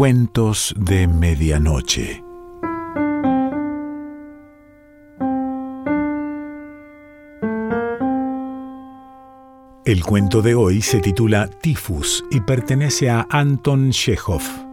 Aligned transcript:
Cuentos 0.00 0.74
de 0.78 1.06
Medianoche. 1.06 2.24
El 9.84 10.02
cuento 10.02 10.40
de 10.40 10.54
hoy 10.54 10.80
se 10.80 11.00
titula 11.00 11.50
Tifus 11.50 12.24
y 12.30 12.40
pertenece 12.40 13.10
a 13.10 13.26
Anton 13.28 13.90
Chekhov. 13.90 14.69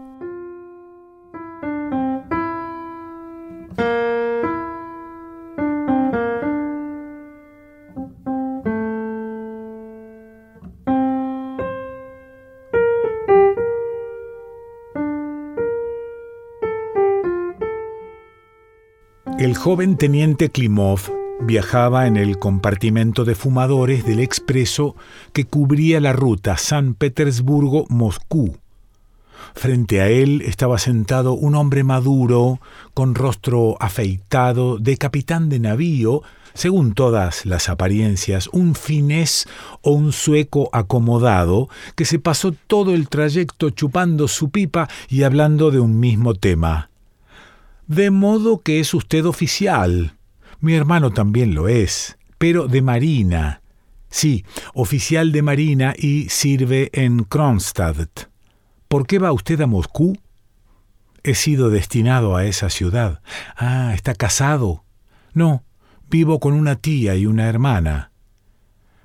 Joven 19.58 19.98
teniente 19.98 20.50
Klimov 20.50 21.12
viajaba 21.42 22.06
en 22.06 22.16
el 22.16 22.38
compartimento 22.38 23.26
de 23.26 23.34
fumadores 23.34 24.06
del 24.06 24.20
expreso 24.20 24.96
que 25.34 25.46
cubría 25.46 26.00
la 26.00 26.14
ruta 26.14 26.58
San 26.58 26.94
Petersburgo-Moscú. 26.94 28.58
Frente 29.56 30.02
a 30.02 30.10
él 30.10 30.44
estaba 30.46 30.78
sentado 30.78 31.34
un 31.34 31.56
hombre 31.56 31.84
maduro, 31.84 32.60
con 32.94 33.16
rostro 33.16 33.76
afeitado, 33.80 34.78
de 34.78 34.98
capitán 34.98 35.50
de 35.50 35.60
navío, 35.60 36.22
según 36.54 36.94
todas 36.94 37.46
las 37.46 37.68
apariencias, 37.68 38.48
un 38.54 38.76
finés 38.76 39.48
o 39.82 39.92
un 39.92 40.12
sueco 40.12 40.70
acomodado, 40.72 41.68
que 41.96 42.06
se 42.06 42.20
pasó 42.20 42.54
todo 42.68 42.94
el 42.94 43.10
trayecto 43.10 43.72
chupando 43.72 44.28
su 44.28 44.50
pipa 44.50 44.88
y 45.10 45.24
hablando 45.24 45.72
de 45.72 45.80
un 45.80 46.00
mismo 46.00 46.36
tema. 46.36 46.90
De 47.88 48.12
modo 48.12 48.60
que 48.60 48.82
es 48.82 48.94
usted 48.94 49.26
oficial. 49.26 50.18
Mi 50.60 50.74
hermano 50.74 51.12
también 51.12 51.56
lo 51.56 51.70
es, 51.70 52.18
pero 52.38 52.68
de 52.68 52.82
Marina. 52.82 53.62
Sí, 54.10 54.46
oficial 54.74 55.32
de 55.32 55.42
Marina 55.42 55.94
y 55.98 56.28
sirve 56.28 56.90
en 56.92 57.24
Kronstadt. 57.24 58.28
¿Por 58.90 59.08
qué 59.08 59.20
va 59.20 59.32
usted 59.32 59.62
a 59.62 59.68
Moscú? 59.68 60.18
He 61.24 61.34
sido 61.34 61.70
destinado 61.70 62.36
a 62.36 62.44
esa 62.44 62.70
ciudad. 62.70 63.22
Ah, 63.56 63.94
¿está 63.94 64.16
casado? 64.16 64.84
No, 65.34 65.64
vivo 66.10 66.42
con 66.42 66.54
una 66.54 66.76
tía 66.76 67.16
y 67.16 67.26
una 67.26 67.48
hermana. 67.48 68.12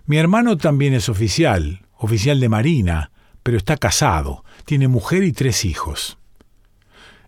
Mi 0.06 0.16
hermano 0.16 0.56
también 0.56 0.92
es 0.92 1.08
oficial, 1.08 1.86
oficial 1.96 2.40
de 2.40 2.48
Marina, 2.48 3.12
pero 3.44 3.58
está 3.58 3.76
casado, 3.76 4.44
tiene 4.64 4.88
mujer 4.88 5.22
y 5.22 5.32
tres 5.32 5.64
hijos. 5.64 6.18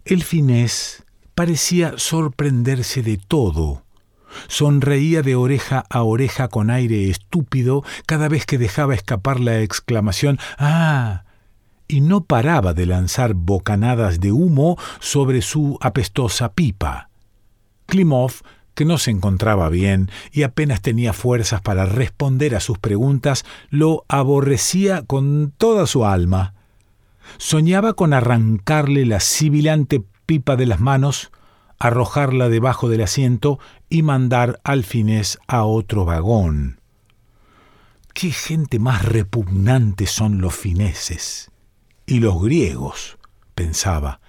El 0.04 0.24
finés 0.24 1.03
parecía 1.34 1.94
sorprenderse 1.96 3.02
de 3.02 3.16
todo. 3.16 3.82
Sonreía 4.48 5.22
de 5.22 5.36
oreja 5.36 5.84
a 5.90 6.02
oreja 6.02 6.48
con 6.48 6.70
aire 6.70 7.08
estúpido 7.08 7.84
cada 8.06 8.28
vez 8.28 8.46
que 8.46 8.58
dejaba 8.58 8.94
escapar 8.94 9.40
la 9.40 9.60
exclamación 9.60 10.38
¡Ah! 10.58 11.24
y 11.86 12.00
no 12.00 12.24
paraba 12.24 12.74
de 12.74 12.86
lanzar 12.86 13.34
bocanadas 13.34 14.18
de 14.18 14.32
humo 14.32 14.76
sobre 15.00 15.42
su 15.42 15.78
apestosa 15.80 16.52
pipa. 16.52 17.10
Klimov, 17.86 18.32
que 18.74 18.84
no 18.84 18.98
se 18.98 19.10
encontraba 19.10 19.68
bien 19.68 20.10
y 20.32 20.42
apenas 20.42 20.80
tenía 20.80 21.12
fuerzas 21.12 21.60
para 21.60 21.86
responder 21.86 22.56
a 22.56 22.60
sus 22.60 22.78
preguntas, 22.78 23.44
lo 23.70 24.04
aborrecía 24.08 25.02
con 25.02 25.52
toda 25.56 25.86
su 25.86 26.04
alma. 26.04 26.54
Soñaba 27.38 27.94
con 27.94 28.12
arrancarle 28.12 29.06
la 29.06 29.20
sibilante 29.20 30.02
pipa 30.26 30.56
de 30.56 30.66
las 30.66 30.80
manos, 30.80 31.30
arrojarla 31.78 32.48
debajo 32.48 32.88
del 32.88 33.02
asiento 33.02 33.58
y 33.88 34.02
mandar 34.02 34.60
al 34.64 34.84
finés 34.84 35.38
a 35.46 35.64
otro 35.64 36.04
vagón. 36.04 36.80
Qué 38.12 38.30
gente 38.30 38.78
más 38.78 39.04
repugnante 39.04 40.06
son 40.06 40.40
los 40.40 40.54
fineses. 40.54 41.50
Y 42.06 42.20
los 42.20 42.40
griegos, 42.40 43.18
pensaba. 43.54 44.20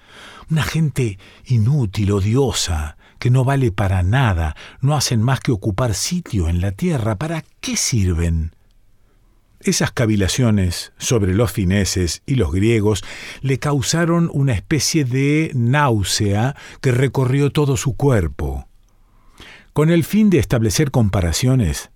Una 0.49 0.63
gente 0.63 1.19
inútil, 1.45 2.11
odiosa, 2.11 2.97
que 3.19 3.29
no 3.29 3.43
vale 3.43 3.71
para 3.71 4.01
nada, 4.01 4.55
no 4.81 4.95
hacen 4.95 5.21
más 5.21 5.39
que 5.39 5.51
ocupar 5.51 5.93
sitio 5.93 6.49
en 6.49 6.61
la 6.61 6.71
tierra. 6.71 7.15
¿Para 7.15 7.43
qué 7.59 7.77
sirven? 7.77 8.54
Esas 9.65 9.91
cavilaciones 9.91 10.93
sobre 10.99 11.33
los 11.33 11.51
fineses 11.51 12.21
y 12.27 12.35
los 12.35 12.51
griegos 12.51 13.03
le 13.41 13.57
causaron 13.57 14.29
una 14.31 14.53
especie 14.53 15.05
de 15.05 15.49
náusea 15.55 16.55
que 16.81 16.91
recorrió 16.91 17.51
todo 17.51 17.75
su 17.75 17.95
cuerpo. 17.95 18.67
Con 19.73 19.89
el 19.89 20.03
fin 20.03 20.29
de 20.29 20.37
establecer 20.37 20.91
comparaciones, 20.91 21.89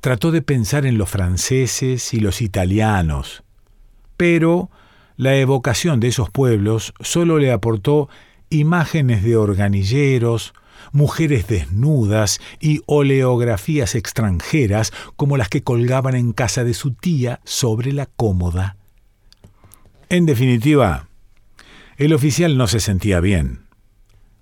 trató 0.00 0.30
de 0.30 0.40
pensar 0.40 0.86
en 0.86 0.98
los 0.98 1.10
franceses 1.10 2.14
y 2.14 2.20
los 2.20 2.40
italianos, 2.40 3.42
pero 4.16 4.70
la 5.16 5.34
evocación 5.34 5.98
de 5.98 6.06
esos 6.06 6.30
pueblos 6.30 6.94
solo 7.00 7.40
le 7.40 7.50
aportó 7.50 8.08
imágenes 8.50 9.24
de 9.24 9.36
organilleros, 9.36 10.54
mujeres 10.92 11.46
desnudas 11.46 12.40
y 12.60 12.82
oleografías 12.86 13.94
extranjeras 13.94 14.92
como 15.16 15.36
las 15.36 15.48
que 15.48 15.62
colgaban 15.62 16.14
en 16.14 16.32
casa 16.32 16.64
de 16.64 16.74
su 16.74 16.92
tía 16.92 17.40
sobre 17.44 17.92
la 17.92 18.06
cómoda. 18.06 18.76
En 20.08 20.26
definitiva, 20.26 21.08
el 21.96 22.12
oficial 22.12 22.56
no 22.56 22.66
se 22.66 22.80
sentía 22.80 23.20
bien. 23.20 23.66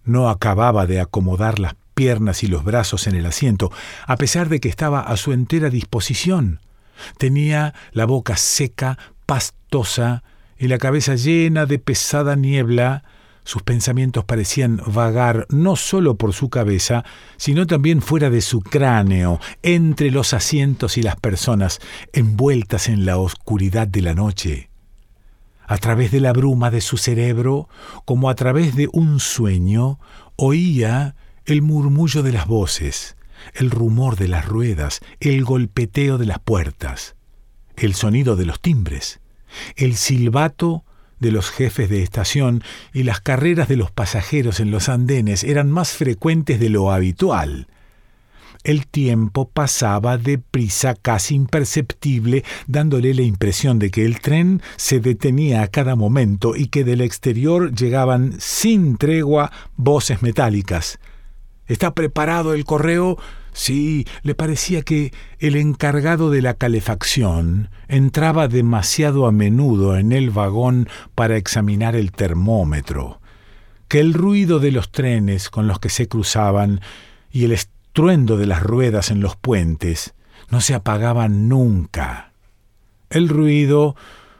No 0.05 0.31
acababa 0.31 0.87
de 0.87 1.01
acomodar 1.01 1.59
las 1.59 1.75
piernas 1.95 2.43
y 2.45 2.47
los 2.47 2.65
brazos 2.65 3.07
en 3.07 3.17
el 3.17 3.27
asiento, 3.27 3.73
a 4.07 4.17
pesar 4.17 4.49
de 4.49 4.61
que 4.61 4.69
estaba 4.69 5.01
a 5.01 5.17
su 5.17 5.33
entera 5.33 5.69
disposición. 5.69 6.61
Tenía 7.19 7.75
la 7.93 8.07
boca 8.07 8.37
seca, 8.37 8.97
pastosa, 9.27 10.23
y 10.59 10.69
la 10.69 10.79
cabeza 10.79 11.15
llena 11.15 11.67
de 11.67 11.79
pesada 11.79 12.37
niebla, 12.37 13.05
sus 13.49 13.63
pensamientos 13.63 14.27
parecían 14.27 14.79
vagar 14.89 15.47
no 15.49 15.75
solo 15.75 16.17
por 16.17 16.35
su 16.35 16.51
cabeza, 16.51 17.03
sino 17.39 17.67
también 17.67 18.03
fuera 18.03 18.29
de 18.29 18.43
su 18.43 18.61
cráneo, 18.61 19.41
entre 19.63 20.11
los 20.11 20.35
asientos 20.35 20.99
y 20.99 21.03
las 21.03 21.17
personas, 21.17 21.81
envueltas 22.13 22.91
en 22.91 23.07
la 23.07 23.17
oscuridad 23.17 23.89
de 23.89 24.03
la 24.03 24.13
noche. 24.13 24.69
A 25.67 25.79
través 25.79 26.11
de 26.11 26.21
la 26.21 26.35
bruma 26.35 26.71
de 26.71 26.83
su 26.83 26.99
cerebro, 26.99 27.71
como 28.05 28.29
a 28.29 28.35
través 28.35 28.77
de 28.77 28.91
un 28.93 29.19
sueño, 29.19 29.99
oía 30.37 31.17
el 31.47 31.63
murmullo 31.63 32.23
de 32.23 32.33
las 32.33 32.47
voces, 32.47 33.17
el 33.55 33.71
rumor 33.71 34.17
de 34.17 34.29
las 34.29 34.45
ruedas, 34.45 35.01
el 35.21 35.43
golpeteo 35.43 36.19
de 36.19 36.27
las 36.27 36.39
puertas, 36.39 37.17
el 37.77 37.95
sonido 37.95 38.37
de 38.37 38.45
los 38.45 38.61
timbres, 38.61 39.23
el 39.75 39.97
silbato 39.97 40.85
de 41.21 41.33
los 41.33 41.51
jefes 41.51 41.89
de 41.91 42.03
estación 42.03 42.63
y 42.93 43.03
las 43.03 43.21
carreras 43.21 43.69
de 43.69 43.77
los 43.77 43.91
pasajeros 43.91 44.61
en 44.61 44.71
los 44.71 44.89
andenes 44.89 45.45
eran 45.45 45.71
más 45.71 45.93
frecuentes 45.93 46.61
de 46.61 46.71
lo 46.71 46.93
habitual. 46.93 47.69
El 48.65 48.87
tiempo 48.87 49.49
pasaba 49.49 50.19
deprisa, 50.19 50.95
casi 50.95 51.35
imperceptible, 51.35 52.45
dándole 52.67 53.15
la 53.15 53.23
impresión 53.23 53.79
de 53.79 53.91
que 53.91 54.05
el 54.05 54.21
tren 54.21 54.63
se 54.77 55.01
detenía 55.01 55.63
a 55.63 55.69
cada 55.69 55.95
momento 55.95 56.57
y 56.57 56.67
que 56.67 56.85
del 56.85 57.01
exterior 57.01 57.73
llegaban 57.73 58.35
sin 58.39 58.97
tregua 58.97 59.53
voces 59.77 60.23
metálicas. 60.23 60.99
¿Está 61.67 61.95
preparado 61.95 62.53
el 62.53 62.65
correo? 62.65 63.19
Sí, 63.59 64.07
le 64.23 64.37
parecía 64.37 64.83
que 64.83 65.13
el 65.41 65.57
encargado 65.57 66.31
de 66.31 66.43
la 66.43 66.55
calefacción 66.55 67.71
entraba 67.89 68.47
demasiado 68.47 69.27
a 69.27 69.33
menudo 69.33 69.97
en 69.97 70.13
el 70.13 70.31
vagón 70.31 70.89
para 71.17 71.37
examinar 71.37 71.97
el 71.97 72.13
termómetro, 72.13 73.21
que 73.89 73.99
el 73.99 74.15
ruido 74.15 74.61
de 74.61 74.71
los 74.71 74.93
trenes 74.93 75.51
con 75.51 75.67
los 75.67 75.81
que 75.81 75.89
se 75.89 76.07
cruzaban 76.07 76.81
y 77.33 77.47
el 77.47 77.51
estruendo 77.51 78.37
de 78.37 78.47
las 78.47 78.63
ruedas 78.63 79.11
en 79.11 79.19
los 79.21 79.35
puentes 79.35 80.15
no 80.51 80.61
se 80.61 80.75
apagaban 80.75 81.49
nunca. 81.49 82.31
El 83.11 83.29
ruido, 83.29 83.97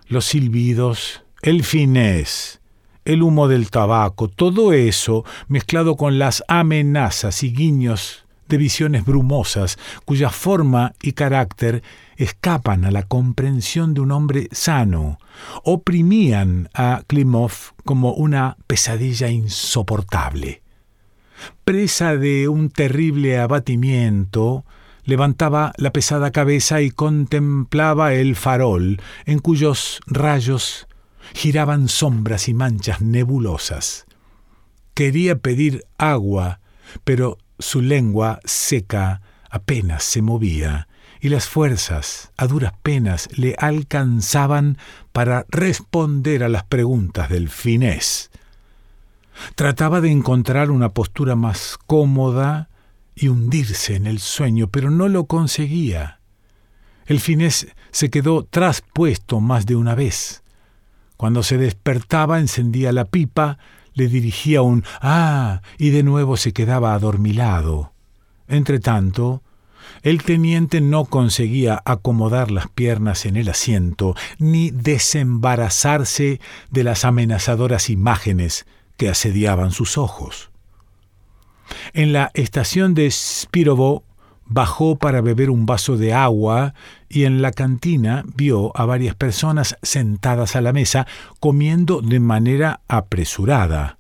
los 0.07 0.27
silbidos, 0.27 1.25
el 1.43 1.65
finés, 1.65 2.61
el 3.05 3.25
humo 3.25 3.49
del 3.49 3.69
tabaco, 3.71 4.29
todo 4.29 4.73
eso, 4.73 5.25
mezclado 5.49 5.97
con 5.97 6.21
las 6.21 6.45
amenazas 6.47 7.43
y 7.43 7.53
guiños 7.53 8.28
de 8.49 8.57
visiones 8.57 9.05
brumosas 9.05 9.79
cuya 10.05 10.31
forma 10.31 10.95
y 11.03 11.13
carácter 11.13 11.83
escapan 12.17 12.85
a 12.85 12.91
la 12.91 13.05
comprensión 13.05 13.95
de 13.95 14.01
un 14.01 14.13
hombre 14.13 14.49
sano, 14.53 15.19
oprimían 15.65 16.69
a 16.75 17.03
Klimov 17.07 17.53
como 17.85 18.13
una 18.13 18.57
pesadilla 18.67 19.29
insoportable. 19.29 20.63
Presa 21.65 22.17
de 22.17 22.49
un 22.49 22.71
terrible 22.71 23.39
abatimiento, 23.39 24.65
levantaba 25.05 25.73
la 25.77 25.93
pesada 25.93 26.33
cabeza 26.33 26.83
y 26.83 26.91
contemplaba 26.91 28.15
el 28.15 28.37
farol, 28.37 29.01
en 29.25 29.39
cuyos 29.39 30.01
rayos 30.07 30.89
giraban 31.35 31.89
sombras 31.89 32.49
y 32.49 32.55
manchas 32.55 33.01
nebulosas. 33.01 34.07
Quería 34.95 35.39
pedir 35.39 35.85
agua, 35.97 36.61
pero 37.05 37.39
su 37.59 37.83
lengua 37.83 38.41
seca 38.45 39.21
apenas 39.51 40.05
se 40.05 40.23
movía, 40.23 40.89
y 41.21 41.31
las 41.31 41.49
fuerzas, 41.49 42.31
a 42.37 42.47
duras 42.47 42.73
penas, 42.83 43.29
le 43.37 43.57
alcanzaban 43.59 44.79
para 45.13 45.47
responder 45.49 46.45
a 46.45 46.49
las 46.49 46.65
preguntas 46.65 47.29
del 47.29 47.49
finés. 47.49 48.31
Trataba 49.55 50.01
de 50.01 50.11
encontrar 50.11 50.71
una 50.71 50.91
postura 50.91 51.35
más 51.35 51.79
cómoda 51.87 52.69
y 53.15 53.29
hundirse 53.29 53.97
en 53.97 54.07
el 54.07 54.21
sueño, 54.21 54.69
pero 54.69 54.91
no 54.91 55.09
lo 55.09 55.25
conseguía. 55.25 56.21
El 57.07 57.21
finés 57.21 57.69
se 57.91 58.11
quedó 58.11 58.45
traspuesto 58.45 59.41
más 59.41 59.67
de 59.67 59.77
una 59.77 59.95
vez. 59.95 60.43
Cuando 61.17 61.43
se 61.43 61.59
despertaba 61.59 62.39
encendía 62.39 62.93
la 62.93 63.07
pipa, 63.07 63.59
le 63.99 64.09
dirigía 64.09 64.63
un 64.63 64.85
ah 65.03 65.61
y 65.77 65.91
de 65.91 66.03
nuevo 66.03 66.37
se 66.37 66.53
quedaba 66.53 66.95
adormilado. 66.95 67.93
Entretanto, 68.47 69.43
el 70.03 70.23
teniente 70.23 70.81
no 70.81 71.05
conseguía 71.05 71.83
acomodar 71.85 72.51
las 72.51 72.69
piernas 72.69 73.27
en 73.27 73.37
el 73.37 73.49
asiento, 73.49 74.15
ni 74.39 74.71
desembarazarse 74.71 76.41
de 76.71 76.85
las 76.85 77.05
amenazadoras 77.05 77.91
imágenes 77.91 78.67
que 78.97 79.09
asediaban 79.09 79.73
sus 79.73 79.99
ojos. 79.99 80.51
En 81.93 82.13
la 82.13 82.31
estación 82.35 82.95
de 82.95 83.11
Spirovo 83.11 84.05
bajó 84.49 84.97
para 84.97 85.21
beber 85.21 85.51
un 85.51 85.67
vaso 85.67 85.97
de 85.97 86.13
agua 86.13 86.75
y 87.09 87.25
en 87.25 87.43
la 87.43 87.53
cantina 87.53 88.25
vio 88.35 88.73
a 88.77 88.85
varias 88.87 89.15
personas 89.15 89.77
sentadas 89.83 90.57
a 90.57 90.61
la 90.61 90.73
mesa 90.73 91.07
comiendo 91.39 92.01
de 92.01 92.19
manera 92.19 92.81
apresurada. 92.89 93.99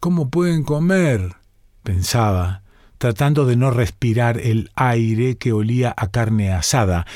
¿Cómo 0.00 0.28
pueden 0.28 0.62
comer? 0.62 1.36
pensaba, 1.82 2.62
tratando 2.98 3.46
de 3.46 3.56
no 3.56 3.70
respirar 3.70 4.38
el 4.38 4.70
aire 4.74 5.36
que 5.36 5.52
olía 5.52 5.94
a 5.96 6.08
carne 6.08 6.52
asada, 6.52 7.06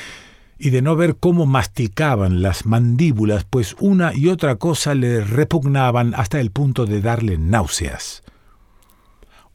y 0.57 0.69
de 0.69 0.81
no 0.81 0.95
ver 0.95 1.17
cómo 1.17 1.45
masticaban 1.45 2.41
las 2.41 2.65
mandíbulas, 2.65 3.43
pues 3.43 3.75
una 3.79 4.13
y 4.13 4.29
otra 4.29 4.55
cosa 4.55 4.95
le 4.95 5.21
repugnaban 5.21 6.13
hasta 6.15 6.39
el 6.39 6.51
punto 6.51 6.85
de 6.85 7.01
darle 7.01 7.37
náuseas. 7.37 8.23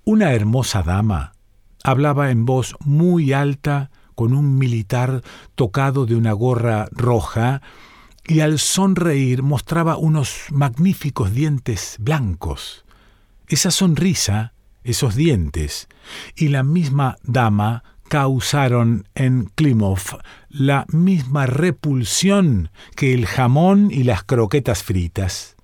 Una 0.05 0.33
hermosa 0.33 0.83
dama 0.83 1.36
hablaba 1.87 2.33
en 2.33 2.45
voz 2.45 2.75
muy 2.81 3.33
alta 3.33 3.91
con 4.17 4.35
un 4.35 4.59
militar 4.59 5.23
tocado 5.55 6.05
de 6.05 6.17
una 6.17 6.33
gorra 6.33 6.89
roja, 6.91 7.63
y 8.27 8.41
al 8.41 8.59
sonreír 8.59 9.45
mostraba 9.45 9.97
unos 9.97 10.47
magníficos 10.51 11.33
dientes 11.33 11.95
blancos. 12.01 12.85
Esa 13.47 13.71
sonrisa, 13.71 14.53
esos 14.83 15.15
dientes, 15.15 15.87
y 16.35 16.49
la 16.49 16.65
misma 16.65 17.19
dama 17.23 17.85
causaron 18.09 19.07
en 19.15 19.51
Klimov 19.55 20.19
la 20.49 20.87
misma 20.89 21.47
repulsión 21.47 22.71
que 22.97 23.15
el 23.15 23.27
jamón 23.27 23.93
y 23.93 24.03
las 24.03 24.25
croquetas 24.25 24.83
fritas. 24.83 25.56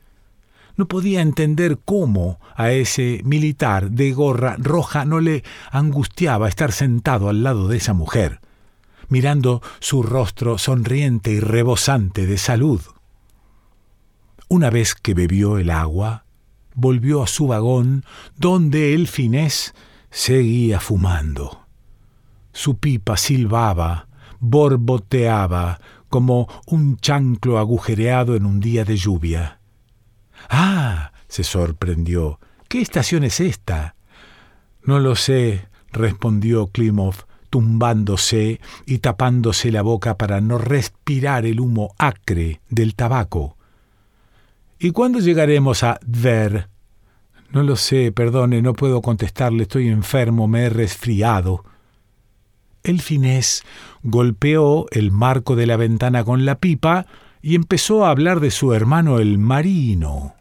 No 0.77 0.89
podía 0.89 1.21
entender 1.21 1.79
cómo 1.85 2.41
a 2.57 2.71
ese 2.71 3.21
militar 3.25 3.91
de 3.91 4.13
gorra 4.13 4.57
roja 4.59 5.05
no 5.05 5.21
le 5.21 5.45
angustiaba 5.71 6.49
estar 6.49 6.73
sentado 6.73 7.29
al 7.29 7.43
lado 7.43 7.69
de 7.69 7.77
esa 7.77 7.93
mujer, 7.93 8.41
mirando 9.09 9.63
su 9.81 10.03
rostro 10.03 10.59
sonriente 10.59 11.33
y 11.33 11.41
rebosante 11.41 12.27
de 12.27 12.39
salud. 12.39 12.81
Una 14.49 14.71
vez 14.71 14.95
que 14.95 15.15
bebió 15.15 15.59
el 15.59 15.71
agua, 15.71 16.25
volvió 16.75 17.23
a 17.23 17.27
su 17.27 17.47
vagón, 17.47 18.05
donde 18.37 18.95
el 18.95 19.09
finés 19.09 19.75
seguía 20.11 20.81
fumando. 20.81 21.67
Su 22.53 22.77
pipa 22.77 23.17
silbaba, 23.17 24.09
borboteaba, 24.41 25.81
como 26.09 26.49
un 26.67 26.99
chanclo 26.99 27.59
agujereado 27.59 28.37
en 28.37 28.45
un 28.45 28.61
día 28.61 28.85
de 28.85 28.97
lluvia. 28.99 29.62
Ah, 30.55 31.13
se 31.29 31.45
sorprendió. 31.45 32.39
¿Qué 32.69 32.83
estación 32.83 33.25
es 33.25 33.41
esta? 33.41 33.95
No 34.85 35.01
lo 35.01 35.17
sé, 35.17 35.67
respondió 35.93 36.67
Klimov, 36.67 37.25
tumbándose 37.49 38.61
y 38.85 38.99
tapándose 38.99 39.73
la 39.73 39.81
boca 39.81 40.19
para 40.19 40.43
no 40.43 40.59
respirar 40.59 41.47
el 41.47 41.59
humo 41.59 41.95
acre 41.97 42.61
del 42.69 42.95
tabaco. 42.95 43.57
¿Y 44.79 44.91
cuándo 44.91 45.21
llegaremos 45.21 45.85
a 45.85 45.99
Dver? 46.05 46.69
No 47.51 47.63
lo 47.63 47.77
sé, 47.77 48.13
perdone, 48.13 48.61
no 48.61 48.75
puedo 48.75 49.01
contestarle, 49.01 49.63
estoy 49.63 49.89
enfermo, 49.89 50.49
me 50.49 50.65
he 50.65 50.69
resfriado. 50.69 51.65
El 52.83 53.01
finés 53.01 53.63
golpeó 54.03 54.85
el 54.91 55.13
marco 55.13 55.57
de 55.57 55.67
la 55.67 55.79
ventana 55.79 56.25
con 56.25 56.45
la 56.45 56.59
pipa 56.59 57.07
y 57.41 57.55
empezó 57.55 58.05
a 58.05 58.11
hablar 58.11 58.41
de 58.41 58.51
su 58.51 58.75
hermano 58.75 59.19
el 59.19 59.39
marino. 59.39 60.35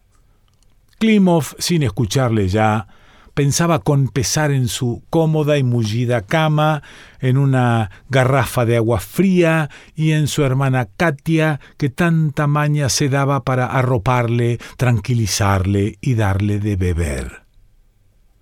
Klimov, 1.01 1.55
sin 1.57 1.81
escucharle 1.81 2.47
ya, 2.47 2.85
pensaba 3.33 3.79
con 3.79 4.09
pesar 4.09 4.51
en 4.51 4.67
su 4.67 5.01
cómoda 5.09 5.57
y 5.57 5.63
mullida 5.63 6.21
cama, 6.21 6.83
en 7.19 7.39
una 7.39 7.89
garrafa 8.09 8.65
de 8.65 8.77
agua 8.77 8.99
fría 8.99 9.71
y 9.95 10.11
en 10.11 10.27
su 10.27 10.43
hermana 10.43 10.87
Katia, 10.97 11.59
que 11.77 11.89
tanta 11.89 12.45
maña 12.45 12.87
se 12.89 13.09
daba 13.09 13.43
para 13.43 13.65
arroparle, 13.65 14.59
tranquilizarle 14.77 15.97
y 16.01 16.13
darle 16.13 16.59
de 16.59 16.75
beber. 16.75 17.45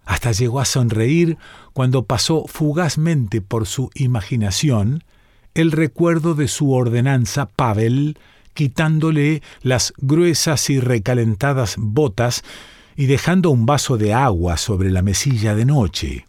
Hasta 0.04 0.34
llegó 0.34 0.60
a 0.60 0.66
sonreír 0.66 1.38
cuando 1.72 2.04
pasó 2.04 2.44
fugazmente 2.46 3.40
por 3.40 3.68
su 3.68 3.90
imaginación 3.96 5.06
el 5.54 5.72
recuerdo 5.72 6.36
de 6.36 6.50
su 6.50 6.74
ordenanza 6.74 7.46
Pavel, 7.46 8.18
quitándole 8.60 9.42
las 9.62 9.94
gruesas 10.00 10.70
y 10.70 10.82
recalentadas 10.82 11.76
botas 11.78 12.44
y 12.98 13.06
dejando 13.06 13.52
un 13.52 13.66
vaso 13.66 13.98
de 13.98 14.14
agua 14.14 14.58
sobre 14.58 14.92
la 14.92 15.02
mesilla 15.02 15.56
de 15.56 15.64
noche. 15.64 16.26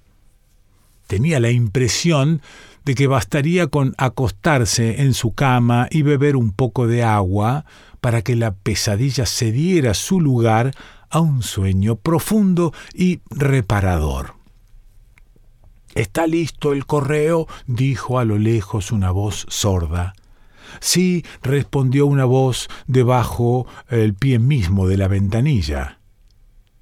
Tenía 1.09 1.41
la 1.41 1.50
impresión 1.50 2.41
de 2.85 2.94
que 2.94 3.09
bastaría 3.09 3.67
con 3.67 3.97
acostarse 3.99 5.03
en 5.03 5.13
su 5.13 5.32
cama 5.32 5.89
y 5.91 6.03
beber 6.03 6.37
un 6.37 6.53
poco 6.53 6.87
de 6.87 7.03
agua 7.03 7.65
para 8.01 8.22
que 8.22 8.37
la 8.37 8.55
pesadilla 8.55 9.27
cediera 9.27 9.93
su 9.94 10.20
lugar 10.20 10.70
a 11.08 11.19
un 11.19 11.43
sueño 11.43 11.96
profundo 11.96 12.72
y 12.94 13.22
reparador. 13.31 14.34
¿Está 15.96 16.29
listo 16.29 16.75
el 16.75 16.87
correo? 16.87 17.49
dijo 17.67 18.20
a 18.20 18.25
lo 18.25 18.39
lejos 18.39 18.93
una 18.93 19.10
voz 19.10 19.46
sorda. 19.49 20.13
Sí, 20.81 21.24
respondió 21.43 22.06
una 22.06 22.24
voz 22.24 22.69
debajo 22.86 23.67
el 23.89 24.15
pie 24.15 24.39
mismo 24.39 24.86
de 24.86 24.96
la 24.96 25.08
ventanilla. 25.08 25.98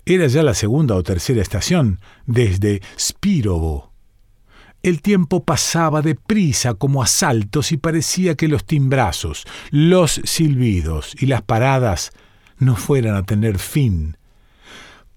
Era 0.05 0.27
ya 0.27 0.43
la 0.43 0.55
segunda 0.55 0.95
o 0.95 1.03
tercera 1.03 1.43
estación, 1.43 2.01
desde 2.27 2.81
Spirovo. 2.99 3.93
El 4.83 5.03
tiempo 5.03 5.45
pasaba 5.45 6.03
deprisa 6.03 6.75
como 6.75 7.03
a 7.03 7.07
saltos 7.07 7.73
y 7.73 7.77
parecía 7.77 8.37
que 8.37 8.49
los 8.49 8.65
timbrazos, 8.65 9.45
los 9.71 10.21
silbidos 10.25 11.15
y 11.19 11.27
las 11.27 11.43
paradas 11.43 12.13
no 12.59 12.77
fueran 12.77 13.17
a 13.17 13.25
tener 13.25 13.59
fin. 13.59 14.17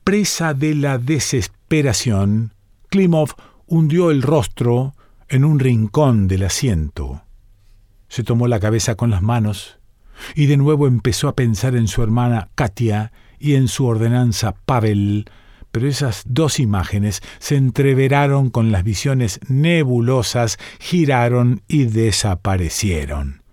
Presa 0.03 0.53
de 0.53 0.75
la 0.75 0.97
desesperación, 0.97 2.53
Klimov 2.89 3.35
hundió 3.67 4.11
el 4.11 4.21
rostro 4.21 4.93
en 5.29 5.45
un 5.45 5.59
rincón 5.59 6.27
del 6.27 6.43
asiento. 6.43 7.21
Se 8.11 8.25
tomó 8.25 8.49
la 8.49 8.59
cabeza 8.59 8.95
con 8.95 9.09
las 9.09 9.21
manos 9.21 9.79
y 10.35 10.47
de 10.47 10.57
nuevo 10.57 10.85
empezó 10.85 11.29
a 11.29 11.35
pensar 11.37 11.77
en 11.77 11.87
su 11.87 12.03
hermana 12.03 12.49
Katia 12.55 13.13
y 13.39 13.55
en 13.55 13.69
su 13.69 13.85
ordenanza 13.85 14.53
Pavel, 14.65 15.29
pero 15.71 15.87
esas 15.87 16.23
dos 16.25 16.59
imágenes 16.59 17.21
se 17.39 17.55
entreveraron 17.55 18.49
con 18.49 18.73
las 18.73 18.83
visiones 18.83 19.39
nebulosas, 19.47 20.59
giraron 20.81 21.61
y 21.69 21.85
desaparecieron. 21.85 23.43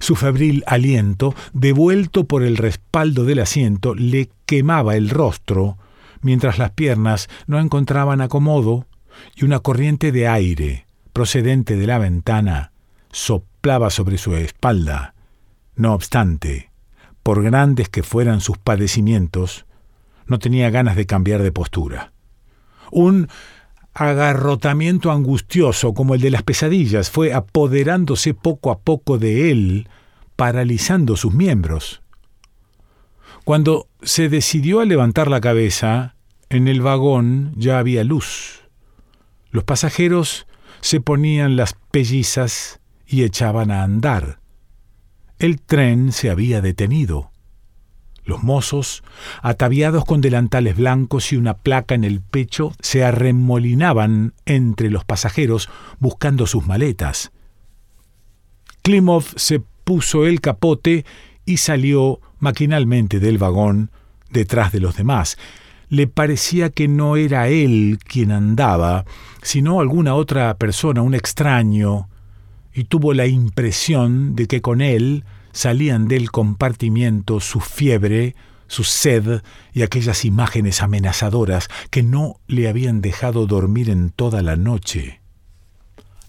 Su 0.00 0.16
febril 0.16 0.64
aliento, 0.66 1.34
devuelto 1.54 2.24
por 2.24 2.42
el 2.42 2.58
respaldo 2.58 3.24
del 3.24 3.38
asiento, 3.38 3.94
le 3.94 4.28
quemaba 4.44 4.96
el 4.96 5.08
rostro, 5.08 5.78
mientras 6.20 6.58
las 6.58 6.72
piernas 6.72 7.30
no 7.46 7.58
encontraban 7.58 8.20
acomodo 8.20 8.86
y 9.34 9.46
una 9.46 9.60
corriente 9.60 10.12
de 10.12 10.28
aire, 10.28 10.84
procedente 11.14 11.78
de 11.78 11.86
la 11.86 11.96
ventana, 11.96 12.72
soplaba 13.10 13.53
sobre 13.88 14.18
su 14.18 14.36
espalda. 14.36 15.14
No 15.74 15.94
obstante, 15.94 16.70
por 17.22 17.42
grandes 17.42 17.88
que 17.88 18.02
fueran 18.02 18.42
sus 18.42 18.58
padecimientos, 18.58 19.64
no 20.26 20.38
tenía 20.38 20.68
ganas 20.68 20.96
de 20.96 21.06
cambiar 21.06 21.42
de 21.42 21.50
postura. 21.50 22.12
Un 22.90 23.28
agarrotamiento 23.94 25.10
angustioso 25.10 25.94
como 25.94 26.14
el 26.14 26.20
de 26.20 26.30
las 26.30 26.42
pesadillas 26.42 27.10
fue 27.10 27.32
apoderándose 27.32 28.34
poco 28.34 28.70
a 28.70 28.80
poco 28.80 29.16
de 29.16 29.50
él, 29.50 29.88
paralizando 30.36 31.16
sus 31.16 31.32
miembros. 31.32 32.02
Cuando 33.44 33.88
se 34.02 34.28
decidió 34.28 34.80
a 34.80 34.84
levantar 34.84 35.28
la 35.28 35.40
cabeza, 35.40 36.16
en 36.50 36.68
el 36.68 36.82
vagón 36.82 37.54
ya 37.56 37.78
había 37.78 38.04
luz. 38.04 38.60
Los 39.50 39.64
pasajeros 39.64 40.46
se 40.82 41.00
ponían 41.00 41.56
las 41.56 41.74
pellizas 41.90 42.80
y 43.14 43.22
echaban 43.22 43.70
a 43.70 43.84
andar. 43.84 44.40
El 45.38 45.60
tren 45.60 46.10
se 46.10 46.30
había 46.30 46.60
detenido. 46.60 47.30
Los 48.24 48.42
mozos, 48.42 49.04
ataviados 49.40 50.04
con 50.04 50.20
delantales 50.20 50.76
blancos 50.76 51.32
y 51.32 51.36
una 51.36 51.54
placa 51.54 51.94
en 51.94 52.02
el 52.02 52.20
pecho, 52.20 52.72
se 52.80 53.04
arremolinaban 53.04 54.34
entre 54.46 54.90
los 54.90 55.04
pasajeros 55.04 55.70
buscando 56.00 56.48
sus 56.48 56.66
maletas. 56.66 57.30
Klimov 58.82 59.26
se 59.36 59.60
puso 59.60 60.26
el 60.26 60.40
capote 60.40 61.04
y 61.46 61.58
salió 61.58 62.20
maquinalmente 62.40 63.20
del 63.20 63.38
vagón 63.38 63.92
detrás 64.28 64.72
de 64.72 64.80
los 64.80 64.96
demás. 64.96 65.38
Le 65.88 66.08
parecía 66.08 66.70
que 66.70 66.88
no 66.88 67.14
era 67.14 67.46
él 67.46 68.00
quien 68.04 68.32
andaba, 68.32 69.04
sino 69.40 69.78
alguna 69.78 70.16
otra 70.16 70.54
persona, 70.54 71.00
un 71.00 71.14
extraño, 71.14 72.08
y 72.74 72.84
tuvo 72.84 73.14
la 73.14 73.26
impresión 73.26 74.34
de 74.34 74.46
que 74.46 74.60
con 74.60 74.80
él 74.80 75.24
salían 75.52 76.08
del 76.08 76.32
compartimiento 76.32 77.38
su 77.38 77.60
fiebre, 77.60 78.34
su 78.66 78.82
sed 78.82 79.42
y 79.72 79.82
aquellas 79.82 80.24
imágenes 80.24 80.82
amenazadoras 80.82 81.68
que 81.90 82.02
no 82.02 82.40
le 82.48 82.68
habían 82.68 83.00
dejado 83.00 83.46
dormir 83.46 83.88
en 83.88 84.10
toda 84.10 84.42
la 84.42 84.56
noche. 84.56 85.20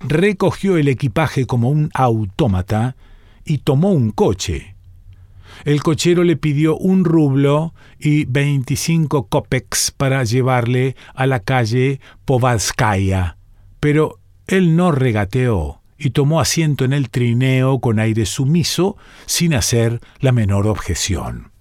Recogió 0.02 0.78
el 0.78 0.88
equipaje 0.88 1.48
como 1.48 1.70
un 1.70 1.90
autómata 1.96 2.96
y 3.44 3.60
tomó 3.60 3.92
un 3.92 4.12
coche. 4.12 4.75
El 5.64 5.82
cochero 5.82 6.24
le 6.24 6.36
pidió 6.36 6.78
un 6.78 7.06
rublo 7.06 7.74
y 7.98 8.25
veinticinco 8.25 9.28
kopecks 9.28 9.92
para 9.92 10.24
llevarle 10.24 10.96
a 11.16 11.25
la 11.25 11.40
calle 11.40 12.02
Povalskaya, 12.25 13.38
pero 13.80 14.20
él 14.48 14.75
no 14.75 14.92
regateó 14.92 15.82
y 15.98 16.12
tomó 16.12 16.40
asiento 16.40 16.86
en 16.86 16.94
el 16.94 17.10
trineo 17.10 17.80
con 17.80 18.00
aire 18.00 18.25
sumiso, 18.25 18.98
sin 19.25 19.54
hacer 19.54 20.02
la 20.20 20.32
menor 20.32 20.68
objeción. 20.68 21.52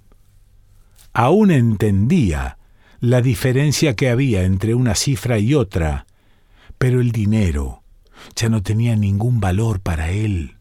Aún 1.12 1.50
entendía 1.50 2.58
la 3.00 3.20
diferencia 3.20 3.94
que 3.94 4.10
había 4.10 4.44
entre 4.44 4.74
una 4.74 4.94
cifra 4.94 5.38
y 5.38 5.54
otra, 5.54 6.06
pero 6.78 7.00
el 7.00 7.12
dinero 7.12 7.82
ya 8.34 8.48
no 8.48 8.62
tenía 8.62 8.96
ningún 8.96 9.40
valor 9.40 9.80
para 9.80 10.10
él. 10.10 10.56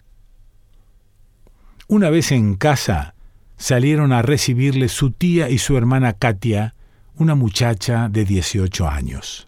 Una 1.88 2.10
vez 2.10 2.32
en 2.32 2.56
casa, 2.56 3.16
salieron 3.58 4.12
a 4.12 4.22
recibirle 4.22 4.90
su 4.90 5.12
tía 5.12 5.50
y 5.50 5.58
su 5.58 5.78
hermana 5.78 6.14
Katia, 6.14 6.76
una 7.16 7.36
muchacha 7.36 8.10
de 8.10 8.26
18 8.26 8.88
años. 8.88 9.48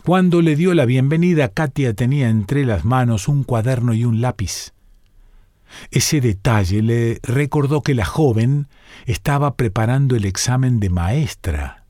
Cuando 0.00 0.42
le 0.42 0.56
dio 0.56 0.74
la 0.74 0.84
bienvenida, 0.84 1.48
Katia 1.48 1.94
tenía 1.94 2.28
entre 2.28 2.64
las 2.64 2.84
manos 2.84 3.28
un 3.28 3.44
cuaderno 3.44 3.94
y 3.94 4.04
un 4.04 4.20
lápiz. 4.20 4.72
Ese 5.92 6.20
detalle 6.20 6.82
le 6.82 7.20
recordó 7.22 7.82
que 7.82 7.94
la 7.94 8.04
joven 8.04 8.68
estaba 9.06 9.54
preparando 9.54 10.16
el 10.16 10.24
examen 10.24 10.80
de 10.80 10.90
maestra. 10.90 11.84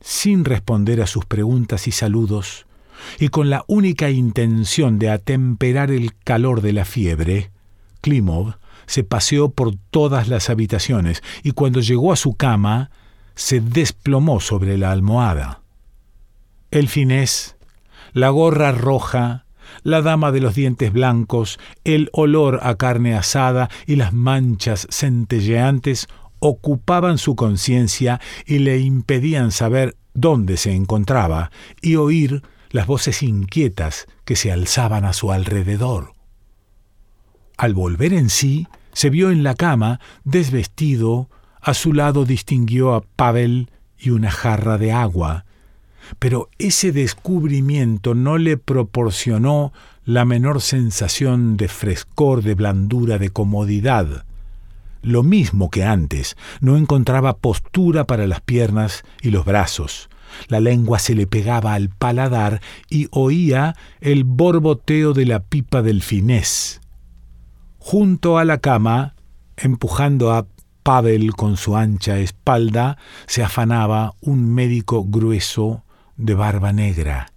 Sin 0.00 0.44
responder 0.44 1.00
a 1.00 1.06
sus 1.06 1.24
preguntas 1.24 1.86
y 1.86 1.92
saludos, 1.92 2.66
y 3.18 3.28
con 3.28 3.48
la 3.48 3.64
única 3.66 4.10
intención 4.10 4.98
de 4.98 5.08
atemperar 5.10 5.90
el 5.90 6.14
calor 6.18 6.60
de 6.60 6.74
la 6.74 6.84
fiebre, 6.84 7.50
Klimov 8.02 8.56
se 8.84 9.04
paseó 9.04 9.50
por 9.52 9.74
todas 9.90 10.28
las 10.28 10.50
habitaciones 10.50 11.22
y 11.42 11.52
cuando 11.52 11.80
llegó 11.80 12.12
a 12.12 12.16
su 12.16 12.34
cama 12.34 12.90
se 13.36 13.60
desplomó 13.60 14.40
sobre 14.40 14.76
la 14.76 14.92
almohada 14.92 15.63
el 16.74 16.88
finés, 16.88 17.54
la 18.14 18.30
gorra 18.30 18.72
roja, 18.72 19.46
la 19.84 20.02
dama 20.02 20.32
de 20.32 20.40
los 20.40 20.56
dientes 20.56 20.92
blancos, 20.92 21.60
el 21.84 22.10
olor 22.12 22.58
a 22.64 22.74
carne 22.74 23.14
asada 23.14 23.70
y 23.86 23.94
las 23.94 24.12
manchas 24.12 24.88
centelleantes 24.90 26.08
ocupaban 26.40 27.18
su 27.18 27.36
conciencia 27.36 28.20
y 28.44 28.58
le 28.58 28.80
impedían 28.80 29.52
saber 29.52 29.96
dónde 30.14 30.56
se 30.56 30.74
encontraba 30.74 31.52
y 31.80 31.94
oír 31.94 32.42
las 32.70 32.88
voces 32.88 33.22
inquietas 33.22 34.06
que 34.24 34.34
se 34.34 34.50
alzaban 34.50 35.04
a 35.04 35.12
su 35.12 35.30
alrededor. 35.30 36.14
Al 37.56 37.72
volver 37.72 38.12
en 38.12 38.30
sí, 38.30 38.66
se 38.92 39.10
vio 39.10 39.30
en 39.30 39.44
la 39.44 39.54
cama, 39.54 40.00
desvestido, 40.24 41.30
a 41.60 41.72
su 41.72 41.92
lado 41.92 42.24
distinguió 42.24 42.94
a 42.94 43.02
Pavel 43.02 43.70
y 43.96 44.10
una 44.10 44.32
jarra 44.32 44.76
de 44.76 44.90
agua, 44.90 45.44
pero 46.18 46.50
ese 46.58 46.92
descubrimiento 46.92 48.14
no 48.14 48.38
le 48.38 48.56
proporcionó 48.56 49.72
la 50.04 50.24
menor 50.24 50.60
sensación 50.60 51.56
de 51.56 51.68
frescor, 51.68 52.42
de 52.42 52.54
blandura, 52.54 53.18
de 53.18 53.30
comodidad. 53.30 54.24
Lo 55.02 55.22
mismo 55.22 55.70
que 55.70 55.84
antes, 55.84 56.36
no 56.60 56.76
encontraba 56.76 57.36
postura 57.36 58.06
para 58.06 58.26
las 58.26 58.40
piernas 58.40 59.04
y 59.22 59.30
los 59.30 59.44
brazos. 59.44 60.08
La 60.48 60.60
lengua 60.60 60.98
se 60.98 61.14
le 61.14 61.26
pegaba 61.26 61.74
al 61.74 61.90
paladar 61.90 62.60
y 62.90 63.08
oía 63.10 63.76
el 64.00 64.24
borboteo 64.24 65.12
de 65.12 65.26
la 65.26 65.40
pipa 65.40 65.82
del 65.82 66.02
finés. 66.02 66.80
Junto 67.78 68.38
a 68.38 68.44
la 68.44 68.58
cama, 68.58 69.14
empujando 69.56 70.32
a 70.32 70.46
Pavel 70.82 71.34
con 71.34 71.56
su 71.56 71.76
ancha 71.76 72.18
espalda, 72.18 72.98
se 73.26 73.42
afanaba 73.42 74.14
un 74.20 74.54
médico 74.54 75.04
grueso 75.04 75.83
de 76.16 76.34
barba 76.34 76.72
negra. 76.72 77.32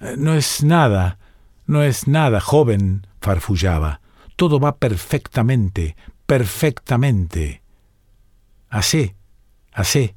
Eh, 0.00 0.14
no 0.16 0.34
es 0.34 0.62
nada, 0.62 1.18
no 1.66 1.82
es 1.82 2.08
nada, 2.08 2.40
joven, 2.40 3.06
farfullaba. 3.20 4.00
Todo 4.36 4.60
va 4.60 4.76
perfectamente, 4.76 5.96
perfectamente. 6.26 7.62
Así, 8.68 9.14
así. 9.72 10.14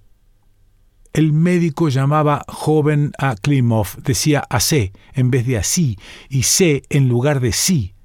El 1.13 1.33
médico 1.33 1.89
llamaba 1.89 2.45
joven 2.47 3.11
a 3.17 3.35
Klimov, 3.35 4.01
decía 4.03 4.45
así 4.49 4.93
en 5.13 5.29
vez 5.29 5.45
de 5.45 5.57
así 5.57 5.97
y 6.29 6.43
sé 6.43 6.83
en 6.89 7.09
lugar 7.09 7.41
de 7.41 7.51
sí. 7.51 7.95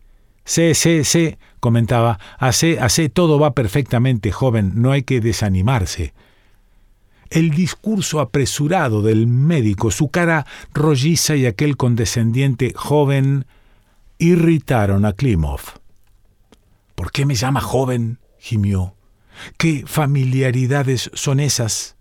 Sé, 0.45 0.75
sé, 0.75 1.05
sé, 1.05 1.39
comentaba, 1.61 2.19
así, 2.39 2.77
así, 2.81 3.09
todo 3.09 3.39
va 3.39 3.53
perfectamente, 3.53 4.31
joven, 4.31 4.73
no 4.77 4.93
hay 4.93 5.03
que 5.03 5.21
desanimarse. 5.21 6.15
El 7.31 7.51
discurso 7.51 8.21
apresurado 8.21 9.03
del 9.03 9.27
médico, 9.27 9.91
su 9.91 10.09
cara 10.09 10.47
rolliza 10.73 11.37
y 11.37 11.47
aquel 11.47 11.77
condescendiente 11.77 12.73
joven 12.75 13.47
irritaron 14.19 15.05
a 15.05 15.13
Klimov. 15.13 15.61
¿Por 16.95 17.13
qué 17.13 17.27
me 17.27 17.35
llama 17.35 17.61
joven? 17.61 18.19
gimió. 18.39 18.95
¿Qué 19.59 19.85
familiaridades 19.87 21.11
son 21.15 21.41
esas? 21.41 21.97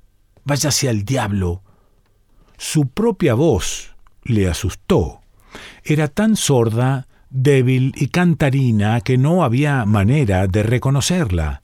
Váyase 0.46 0.88
al 0.90 1.04
diablo. 1.04 1.64
Su 2.58 2.88
propia 2.88 3.34
voz 3.34 3.96
le 4.24 4.48
asustó. 4.48 5.22
Era 5.84 6.08
tan 6.08 6.36
sorda, 6.36 7.08
débil 7.30 7.94
y 7.96 8.08
cantarina 8.08 9.02
que 9.02 9.18
no 9.18 9.44
había 9.44 9.86
manera 9.86 10.48
de 10.48 10.64
reconocerla. 10.64 11.62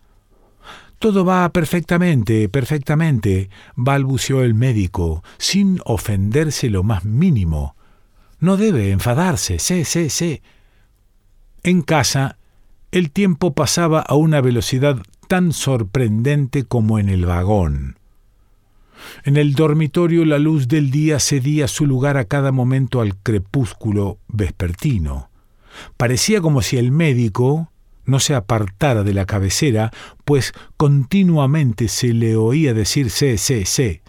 Todo 1.01 1.25
va 1.25 1.49
perfectamente, 1.49 2.47
perfectamente, 2.47 3.49
balbuceó 3.75 4.43
el 4.43 4.53
médico, 4.53 5.23
sin 5.39 5.81
ofenderse 5.83 6.69
lo 6.69 6.83
más 6.83 7.05
mínimo. 7.05 7.75
No 8.39 8.55
debe 8.55 8.91
enfadarse, 8.91 9.57
sé, 9.57 9.83
sé, 9.83 10.11
sé. 10.11 10.43
En 11.63 11.81
casa, 11.81 12.37
el 12.91 13.09
tiempo 13.09 13.55
pasaba 13.55 14.01
a 14.01 14.13
una 14.13 14.41
velocidad 14.41 15.01
tan 15.27 15.53
sorprendente 15.53 16.65
como 16.65 16.99
en 16.99 17.09
el 17.09 17.25
vagón. 17.25 17.97
En 19.23 19.37
el 19.37 19.55
dormitorio 19.55 20.23
la 20.23 20.37
luz 20.37 20.67
del 20.67 20.91
día 20.91 21.19
cedía 21.19 21.67
su 21.67 21.87
lugar 21.87 22.17
a 22.17 22.25
cada 22.25 22.51
momento 22.51 23.01
al 23.01 23.17
crepúsculo 23.17 24.19
vespertino. 24.27 25.31
Parecía 25.97 26.41
como 26.41 26.61
si 26.61 26.77
el 26.77 26.91
médico, 26.91 27.70
no 28.05 28.19
se 28.19 28.35
apartara 28.35 29.03
de 29.03 29.13
la 29.13 29.25
cabecera, 29.25 29.91
pues 30.25 30.53
continuamente 30.77 31.87
se 31.87 32.13
le 32.13 32.35
oía 32.35 32.73
decir 32.73 33.09
sé, 33.09 33.37
sé, 33.37 33.65
sé. 33.65 34.01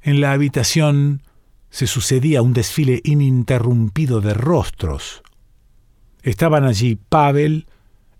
En 0.00 0.20
la 0.20 0.32
habitación 0.32 1.22
se 1.70 1.86
sucedía 1.86 2.42
un 2.42 2.52
desfile 2.52 3.00
ininterrumpido 3.04 4.20
de 4.20 4.34
rostros. 4.34 5.22
Estaban 6.22 6.64
allí 6.64 6.96
Pavel, 6.96 7.66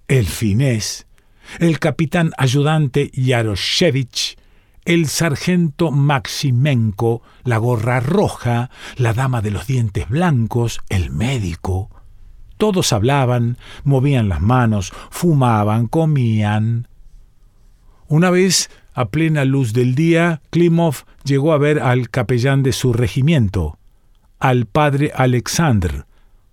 el 0.09 0.27
finés, 0.27 1.07
el 1.59 1.79
capitán 1.79 2.33
ayudante 2.39 3.11
Yaroshevich, 3.15 4.37
el 4.85 5.07
sargento 5.07 5.91
Maximenko, 5.91 7.23
la 7.45 7.59
gorra 7.59 8.01
roja, 8.01 8.71
la 8.97 9.13
dama 9.13 9.41
de 9.41 9.53
los 9.53 9.67
dientes 9.67 10.09
blancos, 10.09 10.81
el 10.89 11.11
médico, 11.11 11.91
todos 12.63 12.93
hablaban, 12.93 13.59
movían 13.83 14.29
las 14.29 14.41
manos, 14.41 14.93
fumaban, 15.11 15.89
comían. 15.89 16.87
Una 18.07 18.31
vez, 18.31 18.71
a 18.95 19.07
plena 19.07 19.45
luz 19.45 19.73
del 19.73 19.97
día, 19.97 20.43
Klimov 20.51 20.99
llegó 21.25 21.55
a 21.55 21.59
ver 21.59 21.81
al 21.81 22.09
capellán 22.09 22.63
de 22.63 22.71
su 22.71 22.93
regimiento, 22.93 23.81
al 24.39 24.67
padre 24.67 25.11
Alexander, 25.13 26.07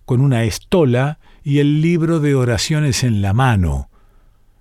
con 0.04 0.20
una 0.20 0.42
estola 0.42 1.20
y 1.44 1.60
el 1.60 1.80
libro 1.80 2.18
de 2.18 2.34
oraciones 2.34 3.04
en 3.04 3.22
la 3.22 3.32
mano. 3.32 3.88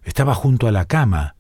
Estaba 0.04 0.36
junto 0.36 0.68
a 0.68 0.72
la 0.72 0.86
cama 0.86 1.34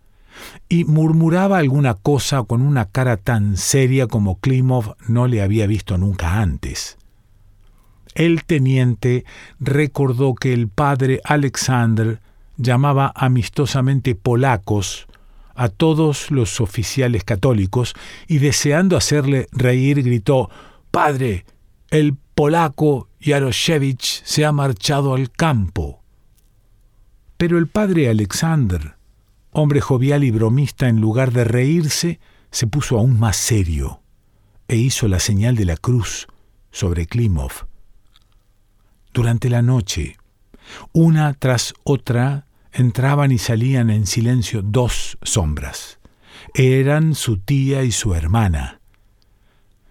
y 0.69 0.85
murmuraba 0.85 1.59
alguna 1.59 1.93
cosa 1.93 2.41
con 2.41 2.63
una 2.63 2.85
cara 2.85 3.17
tan 3.17 3.57
seria 3.57 4.07
como 4.07 4.39
Klimov 4.39 4.95
no 5.07 5.27
le 5.27 5.43
había 5.43 5.67
visto 5.67 5.99
nunca 5.99 6.41
antes. 6.41 6.97
El 8.15 8.43
teniente 8.43 9.25
recordó 9.59 10.35
que 10.35 10.53
el 10.53 10.67
padre 10.67 11.21
Alexander 11.23 12.19
llamaba 12.57 13.11
amistosamente 13.15 14.15
polacos 14.15 15.07
a 15.55 15.69
todos 15.69 16.31
los 16.31 16.61
oficiales 16.61 17.23
católicos 17.23 17.93
y 18.27 18.37
deseando 18.37 18.95
hacerle 18.95 19.47
reír 19.51 20.03
gritó 20.03 20.49
Padre, 20.89 21.45
el 21.89 22.15
polaco 22.33 23.09
Yaroshevich 23.19 24.23
se 24.23 24.45
ha 24.45 24.51
marchado 24.51 25.13
al 25.13 25.31
campo. 25.31 26.01
Pero 27.37 27.57
el 27.57 27.67
padre 27.67 28.09
Alexander, 28.09 28.95
hombre 29.51 29.81
jovial 29.81 30.23
y 30.23 30.31
bromista, 30.31 30.87
en 30.87 31.01
lugar 31.01 31.31
de 31.31 31.43
reírse, 31.43 32.19
se 32.51 32.67
puso 32.67 32.97
aún 32.97 33.19
más 33.19 33.37
serio 33.37 34.01
e 34.67 34.77
hizo 34.77 35.07
la 35.07 35.19
señal 35.19 35.55
de 35.55 35.65
la 35.65 35.77
cruz 35.77 36.27
sobre 36.71 37.05
Klimov. 37.05 37.68
Durante 39.19 39.49
la 39.49 39.61
noche, 39.61 40.15
una 40.93 41.33
tras 41.33 41.73
otra, 41.83 42.45
entraban 42.71 43.33
y 43.33 43.37
salían 43.37 43.89
en 43.89 44.07
silencio 44.07 44.61
dos 44.61 45.17
sombras. 45.23 45.99
Eran 46.53 47.15
su 47.15 47.35
tía 47.35 47.83
y 47.83 47.91
su 47.91 48.15
hermana. 48.15 48.79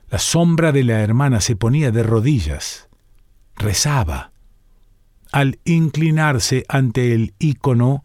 La 0.08 0.18
sombra 0.18 0.72
de 0.72 0.82
la 0.82 1.02
hermana 1.02 1.42
se 1.42 1.56
ponía 1.56 1.90
de 1.90 2.04
rodillas, 2.04 2.88
rezaba. 3.54 4.32
Al 5.30 5.58
inclinarse 5.66 6.64
ante 6.66 7.12
el 7.12 7.34
ícono, 7.38 8.04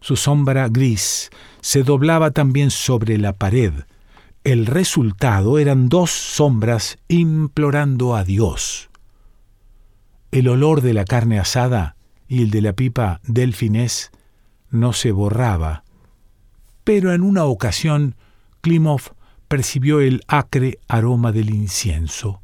su 0.00 0.14
sombra 0.14 0.68
gris 0.68 1.30
se 1.62 1.82
doblaba 1.82 2.30
también 2.30 2.70
sobre 2.70 3.18
la 3.18 3.32
pared. 3.32 3.72
El 4.44 4.66
resultado 4.66 5.58
eran 5.58 5.88
dos 5.88 6.12
sombras 6.12 6.96
implorando 7.08 8.14
a 8.14 8.22
Dios. 8.22 8.89
El 10.30 10.48
olor 10.48 10.80
de 10.80 10.94
la 10.94 11.04
carne 11.04 11.38
asada 11.38 11.96
y 12.28 12.42
el 12.42 12.50
de 12.50 12.62
la 12.62 12.72
pipa 12.72 13.20
delfinés 13.24 14.12
no 14.70 14.92
se 14.92 15.10
borraba, 15.10 15.82
pero 16.84 17.12
en 17.12 17.22
una 17.22 17.44
ocasión 17.44 18.14
Klimov 18.60 19.14
percibió 19.48 20.00
el 20.00 20.22
acre 20.28 20.78
aroma 20.86 21.32
del 21.32 21.50
incienso. 21.50 22.40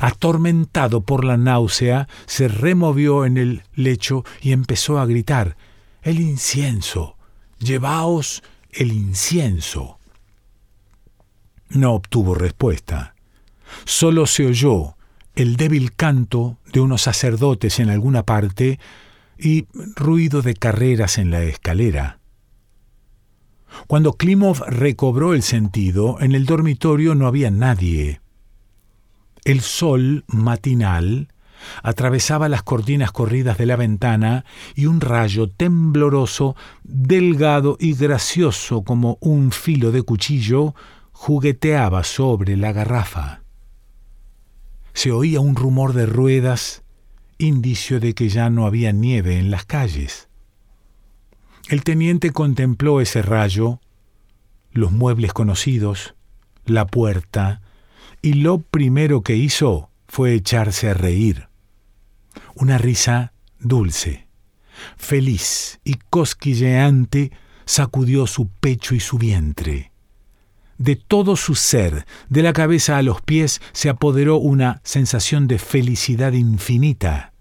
Atormentado 0.00 1.02
por 1.02 1.24
la 1.24 1.36
náusea, 1.36 2.08
se 2.26 2.48
removió 2.48 3.24
en 3.24 3.36
el 3.36 3.62
lecho 3.76 4.24
y 4.40 4.50
empezó 4.50 4.98
a 4.98 5.06
gritar 5.06 5.56
El 6.02 6.20
incienso. 6.20 7.16
Llevaos 7.60 8.42
el 8.72 8.92
incienso. 8.92 9.98
No 11.68 11.92
obtuvo 11.92 12.34
respuesta. 12.34 13.14
Solo 13.84 14.26
se 14.26 14.46
oyó 14.46 14.95
el 15.36 15.56
débil 15.56 15.92
canto 15.94 16.58
de 16.72 16.80
unos 16.80 17.02
sacerdotes 17.02 17.78
en 17.78 17.90
alguna 17.90 18.24
parte 18.24 18.80
y 19.38 19.66
ruido 19.94 20.40
de 20.40 20.54
carreras 20.54 21.18
en 21.18 21.30
la 21.30 21.42
escalera. 21.42 22.18
Cuando 23.86 24.14
Klimov 24.14 24.62
recobró 24.66 25.34
el 25.34 25.42
sentido, 25.42 26.16
en 26.20 26.34
el 26.34 26.46
dormitorio 26.46 27.14
no 27.14 27.26
había 27.26 27.50
nadie. 27.50 28.22
El 29.44 29.60
sol 29.60 30.24
matinal 30.26 31.28
atravesaba 31.82 32.48
las 32.48 32.62
cortinas 32.62 33.12
corridas 33.12 33.58
de 33.58 33.66
la 33.66 33.76
ventana 33.76 34.46
y 34.74 34.86
un 34.86 35.02
rayo 35.02 35.50
tembloroso, 35.50 36.56
delgado 36.82 37.76
y 37.78 37.94
gracioso 37.94 38.84
como 38.84 39.18
un 39.20 39.52
filo 39.52 39.92
de 39.92 40.02
cuchillo, 40.02 40.74
jugueteaba 41.12 42.04
sobre 42.04 42.56
la 42.56 42.72
garrafa 42.72 43.45
se 44.96 45.12
oía 45.12 45.40
un 45.40 45.56
rumor 45.56 45.92
de 45.92 46.06
ruedas, 46.06 46.82
indicio 47.36 48.00
de 48.00 48.14
que 48.14 48.30
ya 48.30 48.48
no 48.48 48.64
había 48.64 48.92
nieve 48.92 49.38
en 49.38 49.50
las 49.50 49.66
calles. 49.66 50.30
El 51.68 51.84
teniente 51.84 52.30
contempló 52.30 53.02
ese 53.02 53.20
rayo, 53.20 53.78
los 54.72 54.92
muebles 54.92 55.34
conocidos, 55.34 56.14
la 56.64 56.86
puerta, 56.86 57.60
y 58.22 58.32
lo 58.32 58.60
primero 58.60 59.20
que 59.20 59.36
hizo 59.36 59.90
fue 60.08 60.32
echarse 60.32 60.88
a 60.88 60.94
reír. 60.94 61.48
Una 62.54 62.78
risa 62.78 63.34
dulce, 63.58 64.28
feliz 64.96 65.78
y 65.84 65.96
cosquilleante 66.08 67.32
sacudió 67.66 68.26
su 68.26 68.48
pecho 68.48 68.94
y 68.94 69.00
su 69.00 69.18
vientre. 69.18 69.92
De 70.78 70.96
todo 70.96 71.36
su 71.36 71.54
ser, 71.54 72.06
de 72.28 72.42
la 72.42 72.52
cabeza 72.52 72.98
a 72.98 73.02
los 73.02 73.22
pies, 73.22 73.60
se 73.72 73.88
apoderó 73.88 74.36
una 74.36 74.80
sensación 74.84 75.48
de 75.48 75.58
felicidad 75.58 76.32
infinita. 76.32 77.32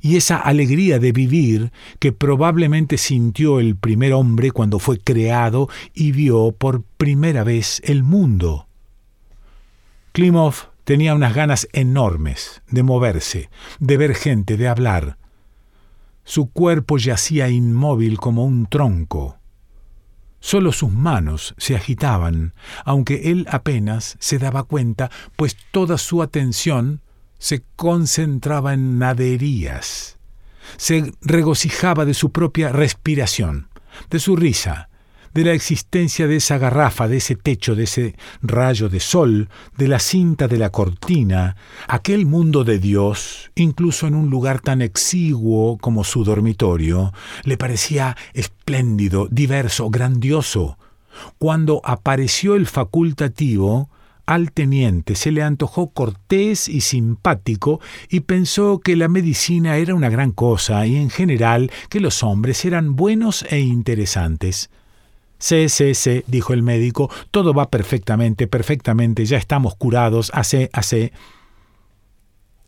Y 0.00 0.16
esa 0.16 0.36
alegría 0.36 0.98
de 0.98 1.12
vivir 1.12 1.72
que 1.98 2.12
probablemente 2.12 2.98
sintió 2.98 3.60
el 3.60 3.76
primer 3.76 4.12
hombre 4.12 4.50
cuando 4.50 4.78
fue 4.78 4.98
creado 4.98 5.68
y 5.94 6.12
vio 6.12 6.52
por 6.52 6.82
primera 6.82 7.44
vez 7.44 7.80
el 7.84 8.02
mundo. 8.02 8.66
Klimov 10.12 10.72
tenía 10.84 11.14
unas 11.14 11.34
ganas 11.34 11.68
enormes 11.72 12.62
de 12.68 12.82
moverse, 12.82 13.50
de 13.78 13.96
ver 13.96 14.14
gente, 14.14 14.56
de 14.56 14.68
hablar. 14.68 15.18
Su 16.24 16.50
cuerpo 16.50 16.98
yacía 16.98 17.48
inmóvil 17.48 18.18
como 18.18 18.44
un 18.44 18.66
tronco. 18.66 19.38
Solo 20.44 20.72
sus 20.72 20.90
manos 20.90 21.54
se 21.56 21.76
agitaban, 21.76 22.52
aunque 22.84 23.30
él 23.30 23.46
apenas 23.48 24.16
se 24.18 24.40
daba 24.40 24.64
cuenta, 24.64 25.08
pues 25.36 25.56
toda 25.70 25.98
su 25.98 26.20
atención 26.20 27.00
se 27.38 27.62
concentraba 27.76 28.74
en 28.74 28.98
naderías. 28.98 30.18
Se 30.78 31.12
regocijaba 31.20 32.04
de 32.04 32.14
su 32.14 32.32
propia 32.32 32.70
respiración, 32.70 33.68
de 34.10 34.18
su 34.18 34.34
risa, 34.34 34.88
de 35.34 35.44
la 35.44 35.52
existencia 35.52 36.26
de 36.26 36.36
esa 36.36 36.58
garrafa, 36.58 37.08
de 37.08 37.16
ese 37.18 37.36
techo, 37.36 37.74
de 37.74 37.84
ese 37.84 38.16
rayo 38.42 38.88
de 38.88 39.00
sol, 39.00 39.48
de 39.76 39.88
la 39.88 39.98
cinta 39.98 40.48
de 40.48 40.58
la 40.58 40.70
cortina, 40.70 41.56
aquel 41.88 42.26
mundo 42.26 42.64
de 42.64 42.78
Dios, 42.78 43.50
incluso 43.54 44.06
en 44.06 44.14
un 44.14 44.30
lugar 44.30 44.60
tan 44.60 44.82
exiguo 44.82 45.78
como 45.78 46.04
su 46.04 46.24
dormitorio, 46.24 47.12
le 47.44 47.56
parecía 47.56 48.16
espléndido, 48.34 49.28
diverso, 49.30 49.90
grandioso. 49.90 50.78
Cuando 51.38 51.80
apareció 51.84 52.54
el 52.54 52.66
facultativo, 52.66 53.88
al 54.26 54.52
teniente 54.52 55.14
se 55.14 55.32
le 55.32 55.42
antojó 55.42 55.90
cortés 55.90 56.68
y 56.68 56.80
simpático 56.80 57.80
y 58.08 58.20
pensó 58.20 58.78
que 58.78 58.96
la 58.96 59.08
medicina 59.08 59.76
era 59.76 59.94
una 59.94 60.10
gran 60.10 60.30
cosa 60.30 60.86
y 60.86 60.96
en 60.96 61.10
general 61.10 61.70
que 61.88 62.00
los 62.00 62.22
hombres 62.22 62.64
eran 62.64 62.94
buenos 62.94 63.44
e 63.50 63.60
interesantes. 63.60 64.70
Sí, 65.42 65.68
sí, 65.68 65.96
sí, 65.96 66.22
dijo 66.28 66.52
el 66.52 66.62
médico, 66.62 67.10
todo 67.32 67.52
va 67.52 67.68
perfectamente, 67.68 68.46
perfectamente, 68.46 69.24
ya 69.24 69.38
estamos 69.38 69.74
curados, 69.74 70.30
hace, 70.34 70.70
hace. 70.72 71.12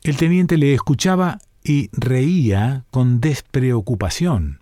El 0.03 0.17
teniente 0.17 0.59
le 0.59 0.75
escuchaba 0.75 1.39
y 1.63 1.89
reía 1.93 2.85
con 2.91 3.21
despreocupación. 3.21 4.59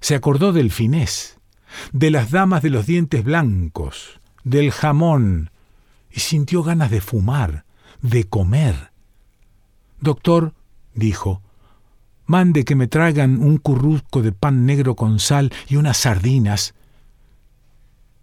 Se 0.00 0.14
acordó 0.14 0.52
del 0.52 0.70
finés, 0.70 1.40
de 1.90 2.12
las 2.12 2.30
damas 2.30 2.62
de 2.62 2.70
los 2.70 2.86
dientes 2.86 3.24
blancos, 3.24 4.20
del 4.44 4.70
jamón, 4.70 5.50
y 6.12 6.20
sintió 6.20 6.62
ganas 6.62 6.92
de 6.92 7.00
fumar, 7.00 7.64
de 8.02 8.22
comer. 8.22 8.92
Doctor, 9.98 10.54
dijo, 10.94 11.42
mande 12.24 12.64
que 12.64 12.76
me 12.76 12.86
traigan 12.86 13.42
un 13.42 13.56
currusco 13.56 14.22
de 14.22 14.30
pan 14.30 14.64
negro 14.64 14.94
con 14.94 15.18
sal 15.18 15.52
y 15.68 15.74
unas 15.74 15.96
sardinas, 15.96 16.74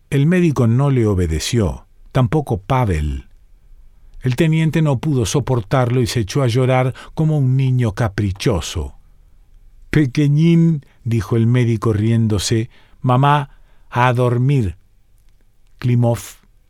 el 0.10 0.26
médico 0.26 0.67
no 0.67 0.89
le 0.89 1.06
obedeció, 1.06 1.86
tampoco 2.12 2.58
Pavel. 2.58 3.28
El 4.22 4.36
teniente 4.36 4.82
no 4.82 5.00
pudo 5.00 5.26
soportarlo 5.26 6.02
y 6.02 6.08
se 6.08 6.22
echó 6.22 6.43
a 6.43 6.48
llorar 6.48 6.93
como 7.13 7.38
un 7.38 7.58
niño 7.58 7.93
caprichoso. 7.93 8.96
Pequeñín, 9.89 10.86
dijo 11.04 11.36
el 11.36 11.48
médico 11.48 11.93
riéndose, 11.93 12.70
mamá, 13.02 13.50
a 13.89 14.12
dormir. 14.13 14.78
Klimov 15.78 16.20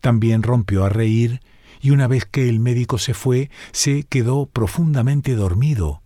también 0.01 0.43
rompió 0.43 0.83
a 0.83 0.89
reír 0.89 1.41
y 1.79 1.91
una 1.91 2.07
vez 2.07 2.25
que 2.25 2.49
el 2.49 2.59
médico 2.59 2.97
se 2.97 3.13
fue, 3.13 3.49
se 3.71 4.03
quedó 4.03 4.47
profundamente 4.47 5.35
dormido. 5.35 6.01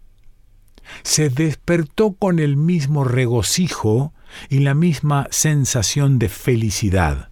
Se 1.04 1.30
despertó 1.30 2.14
con 2.14 2.40
el 2.40 2.58
mismo 2.58 3.04
regocijo 3.04 4.14
y 4.50 4.60
la 4.60 4.74
misma 4.74 5.28
sensación 5.32 6.20
de 6.20 6.30
felicidad. 6.30 7.30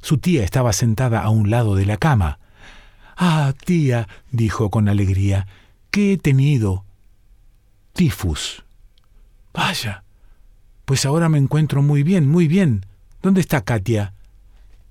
Su 0.00 0.18
tía 0.18 0.44
estaba 0.44 0.72
sentada 0.72 1.22
a 1.22 1.30
un 1.30 1.50
lado 1.50 1.74
de 1.74 1.86
la 1.86 1.96
cama. 1.96 2.38
Ah, 3.16 3.52
tía, 3.64 4.08
dijo 4.30 4.70
con 4.70 4.88
alegría, 4.88 5.46
¿qué 5.90 6.12
he 6.12 6.18
tenido? 6.18 6.84
Tifus. 7.92 8.64
Vaya. 9.52 10.04
Pues 10.84 11.04
ahora 11.04 11.28
me 11.28 11.38
encuentro 11.38 11.82
muy 11.82 12.02
bien, 12.02 12.28
muy 12.28 12.48
bien. 12.48 12.86
¿Dónde 13.22 13.40
está 13.40 13.62
Katia? 13.62 14.14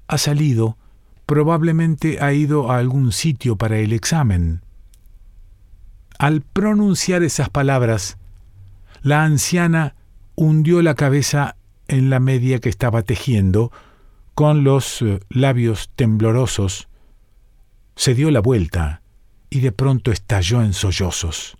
Ha 0.08 0.18
salido. 0.18 0.78
Probablemente 1.26 2.20
ha 2.22 2.34
ido 2.34 2.72
a 2.72 2.78
algún 2.78 3.12
sitio 3.12 3.56
para 3.56 3.78
el 3.78 3.94
examen. 3.94 4.62
Al 6.20 6.42
pronunciar 6.42 7.24
esas 7.24 7.50
palabras, 7.50 8.18
la 9.02 9.24
anciana 9.24 9.96
hundió 10.38 10.82
la 10.82 10.96
cabeza 10.96 11.58
en 11.90 12.10
la 12.10 12.22
media 12.22 12.60
que 12.60 12.70
estaba 12.70 13.02
tejiendo, 13.02 13.72
con 14.36 14.64
los 14.64 15.02
eh, 15.02 15.20
labios 15.30 15.90
temblorosos, 15.96 16.88
se 17.96 18.14
dio 18.14 18.30
la 18.30 18.40
vuelta 18.40 19.02
y 19.50 19.62
de 19.62 19.72
pronto 19.72 20.12
estalló 20.12 20.62
en 20.62 20.74
sollozos. 20.74 21.58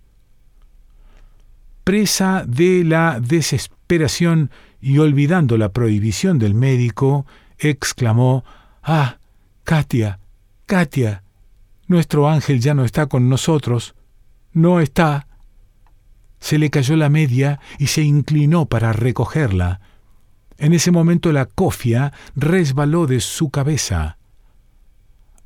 Presa 1.82 2.44
de 2.46 2.84
la 2.84 3.18
desesperación 3.20 4.50
y 4.80 4.98
olvidando 4.98 5.58
la 5.58 5.72
prohibición 5.72 6.38
del 6.38 6.54
médico, 6.54 7.26
exclamó 7.58 8.44
Ah, 8.82 9.18
Katia, 9.64 10.20
Katia, 10.66 11.24
nuestro 11.88 12.28
ángel 12.28 12.60
ya 12.60 12.74
no 12.74 12.84
está 12.84 13.06
con 13.06 13.28
nosotros, 13.28 13.94
no 14.52 14.80
está. 14.80 15.27
Se 16.40 16.58
le 16.58 16.70
cayó 16.70 16.96
la 16.96 17.08
media 17.08 17.60
y 17.78 17.88
se 17.88 18.02
inclinó 18.02 18.66
para 18.66 18.92
recogerla. 18.92 19.80
En 20.58 20.72
ese 20.72 20.90
momento 20.90 21.32
la 21.32 21.46
cofia 21.46 22.12
resbaló 22.34 23.06
de 23.06 23.20
su 23.20 23.50
cabeza. 23.50 24.18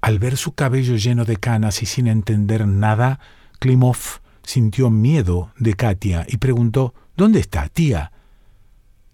Al 0.00 0.18
ver 0.18 0.36
su 0.36 0.52
cabello 0.52 0.96
lleno 0.96 1.24
de 1.24 1.36
canas 1.36 1.82
y 1.82 1.86
sin 1.86 2.08
entender 2.08 2.66
nada, 2.66 3.20
Klimov 3.58 4.20
sintió 4.42 4.90
miedo 4.90 5.52
de 5.58 5.74
Katia 5.74 6.26
y 6.28 6.38
preguntó 6.38 6.94
¿Dónde 7.16 7.40
está, 7.40 7.68
tía? 7.68 8.10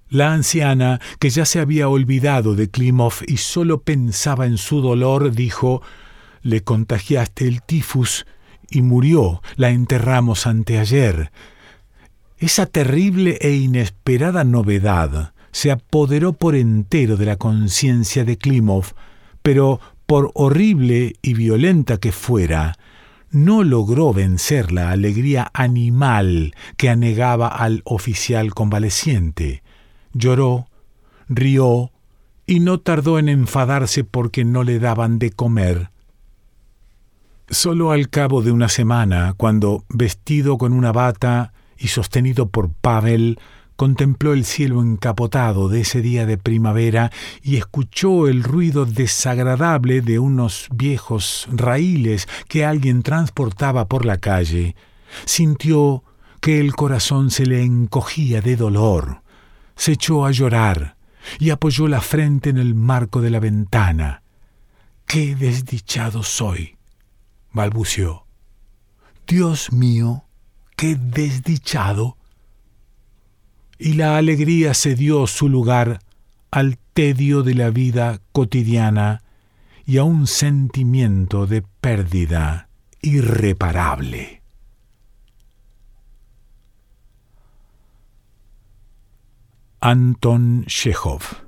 La 0.08 0.32
anciana, 0.32 1.00
que 1.18 1.28
ya 1.28 1.44
se 1.44 1.60
había 1.60 1.88
olvidado 1.88 2.54
de 2.54 2.70
Klimov 2.70 3.12
y 3.26 3.36
solo 3.36 3.82
pensaba 3.82 4.46
en 4.46 4.56
su 4.56 4.80
dolor, 4.80 5.32
dijo 5.32 5.82
Le 6.40 6.62
contagiaste 6.62 7.46
el 7.46 7.62
tifus 7.62 8.24
y 8.70 8.80
murió. 8.80 9.42
La 9.56 9.70
enterramos 9.70 10.46
anteayer. 10.46 11.30
Esa 12.38 12.66
terrible 12.66 13.36
e 13.40 13.50
inesperada 13.52 14.44
novedad 14.44 15.32
se 15.50 15.72
apoderó 15.72 16.34
por 16.34 16.54
entero 16.54 17.16
de 17.16 17.26
la 17.26 17.36
conciencia 17.36 18.24
de 18.24 18.38
Klimov, 18.38 18.92
pero 19.42 19.80
por 20.06 20.30
horrible 20.34 21.16
y 21.20 21.34
violenta 21.34 21.98
que 21.98 22.12
fuera, 22.12 22.76
no 23.30 23.64
logró 23.64 24.12
vencer 24.12 24.72
la 24.72 24.90
alegría 24.90 25.50
animal 25.52 26.54
que 26.76 26.88
anegaba 26.88 27.48
al 27.48 27.82
oficial 27.84 28.54
convaleciente. 28.54 29.62
Lloró, 30.12 30.68
rió 31.28 31.90
y 32.46 32.60
no 32.60 32.78
tardó 32.78 33.18
en 33.18 33.28
enfadarse 33.28 34.04
porque 34.04 34.44
no 34.44 34.62
le 34.62 34.78
daban 34.78 35.18
de 35.18 35.30
comer. 35.30 35.90
Solo 37.50 37.90
al 37.90 38.08
cabo 38.08 38.42
de 38.42 38.52
una 38.52 38.68
semana, 38.68 39.34
cuando, 39.36 39.84
vestido 39.88 40.56
con 40.56 40.72
una 40.72 40.92
bata 40.92 41.52
y 41.78 41.88
sostenido 41.88 42.48
por 42.48 42.70
Pavel, 42.72 43.38
contempló 43.76 44.32
el 44.32 44.44
cielo 44.44 44.82
encapotado 44.82 45.68
de 45.68 45.82
ese 45.82 46.02
día 46.02 46.26
de 46.26 46.36
primavera 46.36 47.12
y 47.42 47.56
escuchó 47.56 48.26
el 48.26 48.42
ruido 48.42 48.86
desagradable 48.86 50.00
de 50.00 50.18
unos 50.18 50.66
viejos 50.74 51.46
raíles 51.52 52.26
que 52.48 52.64
alguien 52.64 53.04
transportaba 53.04 53.86
por 53.86 54.04
la 54.04 54.18
calle. 54.18 54.74
Sintió 55.24 56.02
que 56.40 56.60
el 56.60 56.74
corazón 56.74 57.30
se 57.30 57.46
le 57.46 57.62
encogía 57.62 58.40
de 58.40 58.56
dolor. 58.56 59.22
Se 59.76 59.92
echó 59.92 60.26
a 60.26 60.32
llorar 60.32 60.96
y 61.38 61.50
apoyó 61.50 61.86
la 61.86 62.00
frente 62.00 62.50
en 62.50 62.58
el 62.58 62.74
marco 62.74 63.20
de 63.20 63.30
la 63.30 63.38
ventana. 63.38 64.22
¡Qué 65.06 65.36
desdichado 65.36 66.22
soy! 66.22 66.76
balbuceó. 67.52 68.26
Dios 69.26 69.72
mío, 69.72 70.24
qué 70.78 70.94
desdichado 70.94 72.16
y 73.80 73.94
la 73.94 74.16
alegría 74.16 74.74
cedió 74.74 75.26
su 75.26 75.48
lugar 75.48 75.98
al 76.52 76.78
tedio 76.92 77.42
de 77.42 77.54
la 77.54 77.70
vida 77.70 78.20
cotidiana 78.30 79.24
y 79.84 79.98
a 79.98 80.04
un 80.04 80.28
sentimiento 80.28 81.48
de 81.48 81.62
pérdida 81.62 82.68
irreparable. 83.02 84.40
Anton 89.80 90.64
Chekhov 90.66 91.47